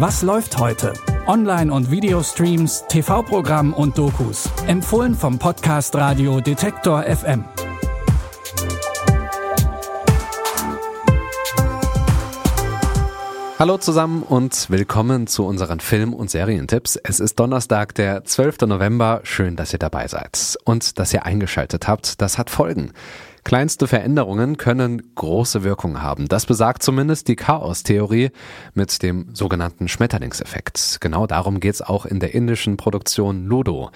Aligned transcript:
Was 0.00 0.22
läuft 0.22 0.58
heute? 0.58 0.92
Online- 1.26 1.72
und 1.72 1.90
Videostreams, 1.90 2.84
TV-Programm 2.88 3.74
und 3.74 3.98
Dokus. 3.98 4.48
Empfohlen 4.68 5.12
vom 5.12 5.40
Podcast 5.40 5.96
Radio 5.96 6.40
Detektor 6.40 7.02
FM. 7.02 7.44
Hallo 13.58 13.76
zusammen 13.78 14.22
und 14.22 14.70
willkommen 14.70 15.26
zu 15.26 15.44
unseren 15.44 15.80
Film- 15.80 16.14
und 16.14 16.30
Serientipps. 16.30 16.94
Es 16.94 17.18
ist 17.18 17.40
Donnerstag, 17.40 17.92
der 17.96 18.22
12. 18.22 18.68
November. 18.68 19.18
Schön, 19.24 19.56
dass 19.56 19.72
ihr 19.72 19.80
dabei 19.80 20.06
seid 20.06 20.56
und 20.62 21.00
dass 21.00 21.12
ihr 21.12 21.26
eingeschaltet 21.26 21.88
habt. 21.88 22.22
Das 22.22 22.38
hat 22.38 22.50
Folgen. 22.50 22.92
Kleinste 23.44 23.86
Veränderungen 23.86 24.56
können 24.56 25.14
große 25.14 25.64
Wirkung 25.64 26.02
haben. 26.02 26.28
Das 26.28 26.46
besagt 26.46 26.82
zumindest 26.82 27.28
die 27.28 27.36
Chaos-Theorie 27.36 28.30
mit 28.74 29.02
dem 29.02 29.34
sogenannten 29.34 29.88
Schmetterlingseffekt. 29.88 30.98
Genau 31.00 31.26
darum 31.26 31.60
geht's 31.60 31.82
auch 31.82 32.06
in 32.06 32.20
der 32.20 32.34
indischen 32.34 32.76
Produktion 32.76 33.46
Ludo. 33.46 33.90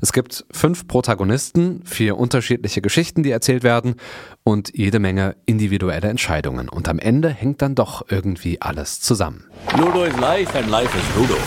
Es 0.00 0.12
gibt 0.12 0.44
fünf 0.50 0.86
Protagonisten, 0.86 1.82
vier 1.84 2.18
unterschiedliche 2.18 2.82
Geschichten, 2.82 3.22
die 3.22 3.30
erzählt 3.30 3.62
werden 3.62 3.94
und 4.42 4.76
jede 4.76 4.98
Menge 4.98 5.36
individuelle 5.46 6.08
Entscheidungen. 6.08 6.68
Und 6.68 6.88
am 6.88 6.98
Ende 6.98 7.30
hängt 7.30 7.62
dann 7.62 7.74
doch 7.74 8.04
irgendwie 8.10 8.60
alles 8.60 9.00
zusammen. 9.00 9.44
Ludo 9.78 10.04
is 10.04 10.16
life 10.18 10.56
and 10.58 10.68
life 10.68 10.90
is 10.96 11.16
Ludo. 11.16 11.38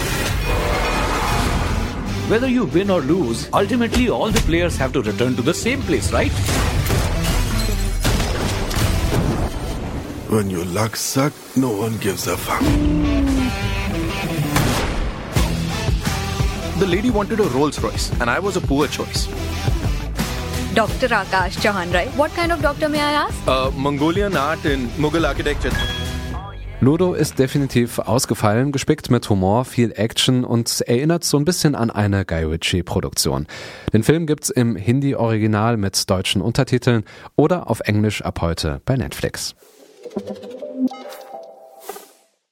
Whether 2.30 2.48
you 2.48 2.68
win 2.74 2.92
or 2.92 3.02
lose, 3.02 3.48
ultimately 3.54 4.10
all 4.10 4.32
the 4.34 4.42
players 4.42 4.78
have 4.80 4.92
to 4.92 5.02
return 5.02 5.36
to 5.38 5.42
the 5.42 5.54
same 5.54 5.78
place, 5.84 6.12
right? 6.12 6.32
When 10.30 10.50
your 10.50 10.66
luck 10.66 10.98
sucks, 10.98 11.56
no 11.56 11.70
one 11.72 11.96
gives 12.00 12.28
a 12.28 12.36
fuck. 12.36 12.60
The 16.80 16.86
lady 16.86 17.10
wanted 17.10 17.40
a 17.40 17.44
Rolls 17.44 17.80
Royce, 17.80 18.12
and 18.20 18.30
I 18.30 18.38
was 18.40 18.58
a 18.58 18.62
poor 18.62 18.88
choice. 18.90 19.30
Dr. 20.76 21.08
Akash 21.08 21.56
Chauhan, 21.62 21.94
right? 21.94 22.10
What 22.18 22.36
kind 22.36 22.52
of 22.52 22.62
doctor 22.62 22.90
may 22.90 23.00
I 23.00 23.14
ask? 23.14 23.48
Uh, 23.48 23.72
Mongolian 23.72 24.36
art 24.36 24.66
and 24.66 24.90
Mughal 24.98 25.26
architecture. 25.26 25.72
Ludo 26.82 27.14
ist 27.14 27.40
definitiv 27.40 27.98
ausgefallen, 28.00 28.74
gespickt 28.74 29.10
mit 29.10 29.30
Humor, 29.30 29.64
viel 29.64 29.94
Action 29.96 30.44
und 30.44 30.82
erinnert 30.82 31.24
so 31.24 31.38
ein 31.38 31.46
bisschen 31.46 31.74
an 31.74 31.90
eine 31.90 32.26
Guy 32.26 32.44
Ritchie-Produktion. 32.44 33.48
Den 33.94 34.04
Film 34.04 34.26
gibt's 34.26 34.50
im 34.50 34.76
Hindi-Original 34.76 35.78
mit 35.78 36.10
deutschen 36.10 36.42
Untertiteln 36.42 37.06
oder 37.38 37.70
auf 37.70 37.80
Englisch 37.80 38.22
ab 38.24 38.42
heute 38.42 38.82
bei 38.84 38.98
Netflix. 38.98 39.56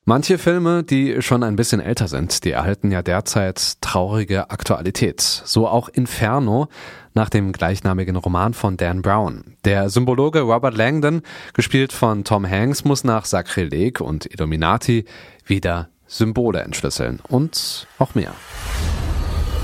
Manche 0.08 0.38
Filme, 0.38 0.83
die 0.83 1.23
schon 1.23 1.41
ein 1.41 1.55
bisschen 1.55 1.81
älter 1.81 2.07
sind, 2.07 2.45
die 2.45 2.52
erhalten 2.52 2.91
ja 2.91 3.02
derzeit 3.02 3.81
traurige 3.81 4.52
Aktualität. 4.52 5.19
So 5.19 5.67
auch 5.67 5.89
Inferno 5.89 6.67
nach 7.16 7.30
dem 7.30 7.52
gleichnamigen 7.52 8.16
Roman 8.16 8.53
von 8.53 8.77
Dan 8.77 9.02
Brown. 9.02 9.55
Der 9.66 9.89
Symbologe 9.89 10.41
Robert 10.41 10.77
Langdon, 10.77 11.23
gespielt 11.53 11.91
von 11.91 12.23
Tom 12.23 12.47
Hanks, 12.47 12.83
muss 12.83 13.03
nach 13.03 13.25
Sakrileg 13.25 14.00
und 14.00 14.31
Illuminati 14.31 15.05
wieder 15.44 15.89
Symbole 16.05 16.59
entschlüsseln 16.59 17.19
und 17.27 17.88
auch 17.97 18.13
mehr. 18.13 18.35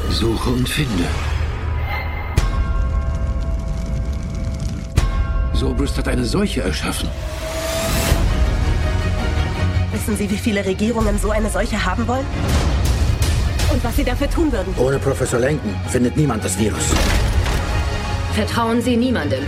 Suche 0.10 0.50
und 0.50 0.68
finde. 0.68 1.06
Sobrist 5.54 6.00
hat 6.00 6.08
eine 6.08 6.26
Seuche 6.26 6.62
erschaffen. 6.62 7.10
Wissen 10.02 10.18
Sie, 10.18 10.32
wie 10.32 10.38
viele 10.38 10.66
Regierungen 10.66 11.20
so 11.20 11.30
eine 11.30 11.48
Seuche 11.52 11.86
haben 11.86 12.08
wollen? 12.08 12.26
Und 13.72 13.84
was 13.84 13.96
sie 13.96 14.04
dafür 14.04 14.28
tun 14.28 14.52
würden? 14.52 14.74
Ohne 14.80 14.98
Professor 14.98 15.40
Lenken 15.40 15.76
findet 15.90 16.18
niemand 16.18 16.44
das 16.44 16.58
Virus. 16.58 16.82
Vertrauen 18.34 18.82
Sie 18.82 18.98
niemandem. 18.98 19.44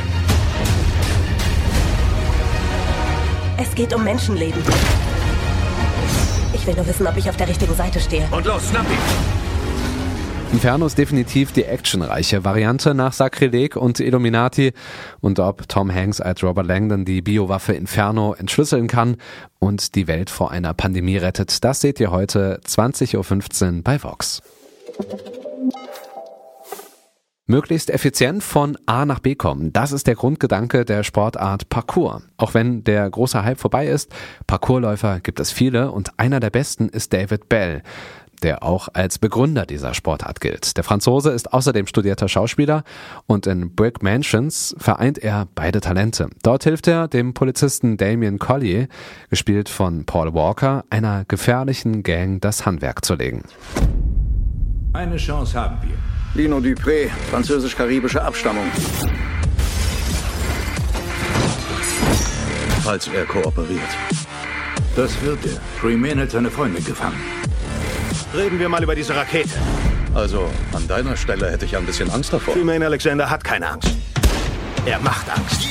Es 3.58 3.74
geht 3.74 3.96
um 3.96 4.04
Menschenleben. 4.04 4.62
Ich 6.54 6.68
will 6.68 6.76
nur 6.76 6.86
wissen, 6.86 7.08
ob 7.08 7.18
ich 7.18 7.28
auf 7.28 7.36
der 7.36 7.48
richtigen 7.48 7.74
Seite 7.74 8.00
stehe. 8.00 8.28
Und 8.30 8.46
los, 8.46 8.70
schnapp 8.70 8.86
ihn! 8.86 9.43
Inferno 10.54 10.86
ist 10.86 11.00
definitiv 11.00 11.52
die 11.52 11.64
actionreiche 11.64 12.46
Variante 12.46 12.94
nach 12.94 13.12
Sakrileg 13.12 13.76
und 13.76 14.00
Illuminati 14.00 14.74
und 15.20 15.40
ob 15.40 15.68
Tom 15.68 15.92
Hanks 15.92 16.22
als 16.22 16.44
Robert 16.44 16.68
Langdon 16.68 17.06
die 17.06 17.24
Biowaffe 17.24 17.74
Inferno 17.74 18.36
entschlüsseln 18.36 18.88
kann 18.88 19.18
und 19.58 19.96
die 19.96 20.08
Welt 20.08 20.30
vor 20.30 20.52
einer 20.52 20.76
Pandemie 20.76 21.18
rettet, 21.18 21.64
das 21.64 21.82
seht 21.82 22.00
ihr 22.00 22.12
heute 22.12 22.62
20.15 22.68 23.78
Uhr 23.78 23.82
bei 23.82 24.04
Vox. 24.04 24.44
Möglichst 27.48 27.90
effizient 27.90 28.42
von 28.42 28.78
A 28.86 29.06
nach 29.06 29.20
B 29.20 29.36
kommen, 29.36 29.74
das 29.74 29.92
ist 29.92 30.06
der 30.06 30.16
Grundgedanke 30.16 30.86
der 30.86 31.04
Sportart 31.04 31.68
Parkour. 31.68 32.22
Auch 32.38 32.54
wenn 32.54 32.84
der 32.84 33.10
große 33.10 33.44
Hype 33.44 33.60
vorbei 33.60 33.88
ist, 33.88 34.14
Parkourläufer 34.48 35.20
gibt 35.20 35.40
es 35.40 35.52
viele 35.52 35.92
und 35.92 36.18
einer 36.20 36.40
der 36.40 36.52
besten 36.52 36.90
ist 36.90 37.12
David 37.12 37.50
Bell 37.50 37.82
der 38.44 38.64
auch 38.64 38.90
als 38.94 39.18
Begründer 39.18 39.66
dieser 39.66 39.94
Sportart 39.94 40.42
gilt. 40.42 40.78
Der 40.78 40.84
Franzose 40.84 41.32
ist 41.32 41.54
außerdem 41.54 41.88
studierter 41.88 42.28
Schauspieler 42.28 42.84
und 43.26 43.48
in 43.48 43.74
Brick 43.74 44.04
Mansions 44.04 44.76
vereint 44.78 45.18
er 45.18 45.48
beide 45.56 45.82
Talente. 45.82 46.30
Dort 46.44 46.66
hilft 46.66 46.88
er 46.88 47.08
dem 47.08 47.34
Polizisten 47.34 47.98
Damien 47.98 48.40
Collier, 48.40 48.88
gespielt 49.30 49.70
von 49.70 50.06
Paul 50.06 50.34
Walker, 50.34 50.84
einer 50.90 51.26
gefährlichen 51.26 52.04
Gang 52.04 52.42
das 52.42 52.66
Handwerk 52.66 53.06
zu 53.06 53.16
legen. 53.16 53.44
Eine 54.94 55.18
Chance 55.18 55.60
haben 55.60 55.78
wir. 55.82 55.98
Lino 56.36 56.58
Dupré, 56.58 57.10
französisch-karibische 57.30 58.22
Abstammung. 58.22 58.66
Falls 62.82 63.08
er 63.08 63.26
kooperiert. 63.26 63.80
Das 64.96 65.20
wird 65.22 65.46
er. 65.46 65.62
Freeman 65.80 66.20
hat 66.20 66.32
seine 66.32 66.52
Freundin 66.52 66.84
gefangen. 66.84 67.20
Reden 68.34 68.58
wir 68.58 68.68
mal 68.68 68.82
über 68.82 68.96
diese 68.96 69.16
Rakete. 69.16 69.50
Also, 70.16 70.50
an 70.74 70.88
deiner 70.88 71.16
Stelle 71.16 71.52
hätte 71.52 71.66
ich 71.66 71.78
ein 71.78 71.86
bisschen 71.86 72.10
Angst 72.10 72.34
davor. 72.34 72.56
Freeman 72.56 72.82
Alexander 72.82 73.30
hat 73.30 73.44
keine 73.44 73.70
Angst. 73.70 73.92
Er 74.86 75.00
macht 75.00 75.30
Angst. 75.30 75.68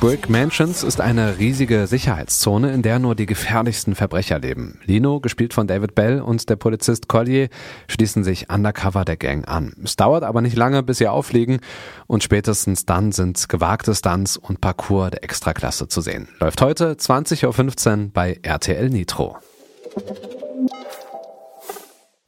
Brick 0.00 0.30
Mansions 0.30 0.82
ist 0.82 1.02
eine 1.02 1.38
riesige 1.38 1.86
Sicherheitszone, 1.86 2.72
in 2.72 2.80
der 2.80 2.98
nur 2.98 3.14
die 3.14 3.26
gefährlichsten 3.26 3.94
Verbrecher 3.94 4.38
leben. 4.38 4.80
Lino, 4.86 5.20
gespielt 5.20 5.52
von 5.52 5.66
David 5.66 5.94
Bell, 5.94 6.22
und 6.22 6.48
der 6.48 6.56
Polizist 6.56 7.08
Collier 7.08 7.50
schließen 7.86 8.24
sich 8.24 8.48
undercover 8.48 9.04
der 9.04 9.18
Gang 9.18 9.46
an. 9.46 9.74
Es 9.84 9.96
dauert 9.96 10.24
aber 10.24 10.40
nicht 10.40 10.56
lange, 10.56 10.82
bis 10.82 10.96
sie 10.96 11.08
aufliegen 11.08 11.60
und 12.06 12.22
spätestens 12.22 12.86
dann 12.86 13.12
sind 13.12 13.50
gewagte 13.50 13.94
Stunts 13.94 14.38
und 14.38 14.62
Parcours 14.62 15.10
der 15.10 15.24
Extraklasse 15.24 15.88
zu 15.88 16.00
sehen. 16.00 16.28
Läuft 16.40 16.62
heute 16.62 16.94
20.15 16.94 18.04
Uhr 18.04 18.10
bei 18.14 18.38
RTL 18.42 18.88
Nitro. 18.88 19.36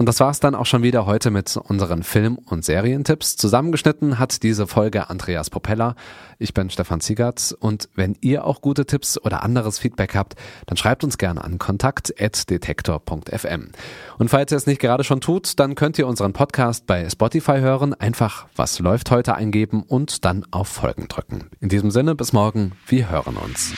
Und 0.02 0.06
das 0.06 0.18
war's 0.18 0.40
dann 0.40 0.56
auch 0.56 0.66
schon 0.66 0.82
wieder 0.82 1.06
heute 1.06 1.30
mit 1.30 1.56
unseren 1.56 2.02
Film- 2.02 2.36
und 2.36 2.64
Serientipps. 2.64 3.36
Zusammengeschnitten 3.36 4.18
hat 4.18 4.42
diese 4.42 4.66
Folge 4.66 5.08
Andreas 5.08 5.48
Propeller. 5.48 5.94
Ich 6.40 6.52
bin 6.52 6.70
Stefan 6.70 7.00
Ziegert 7.00 7.54
und 7.60 7.88
wenn 7.94 8.18
ihr 8.20 8.44
auch 8.44 8.62
gute 8.62 8.84
Tipps 8.84 9.16
oder 9.16 9.44
anderes 9.44 9.78
Feedback 9.78 10.16
habt, 10.16 10.34
dann 10.66 10.76
schreibt 10.76 11.04
uns 11.04 11.18
gerne 11.18 11.44
an 11.44 11.60
kontakt.detektor.fm. 11.60 13.70
Und 14.18 14.28
falls 14.28 14.50
ihr 14.50 14.56
es 14.56 14.66
nicht 14.66 14.80
gerade 14.80 15.04
schon 15.04 15.20
tut, 15.20 15.60
dann 15.60 15.76
könnt 15.76 16.00
ihr 16.00 16.08
unseren 16.08 16.32
Podcast 16.32 16.88
bei 16.88 17.08
Spotify 17.08 17.60
hören. 17.60 17.94
Einfach 17.94 18.46
was 18.56 18.80
läuft 18.80 19.12
heute 19.12 19.36
eingeben 19.36 19.84
und 19.84 20.24
dann 20.24 20.44
auf 20.50 20.66
Folgen 20.66 21.06
drücken. 21.06 21.48
In 21.60 21.68
diesem 21.68 21.92
Sinne, 21.92 22.16
bis 22.16 22.32
morgen. 22.32 22.72
Wir 22.88 23.08
hören 23.08 23.36
uns. 23.36 23.72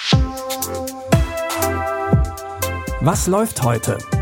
Was 3.03 3.26
läuft 3.26 3.62
heute? 3.62 3.99